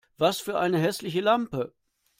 Was 0.17 0.39
für 0.39 0.57
eine 0.59 0.79
hässliche 0.79 1.21
Lampe! 1.21 1.75